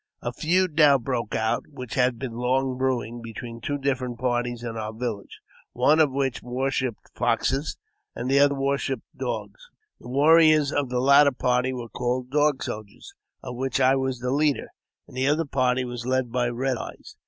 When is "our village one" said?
4.75-5.99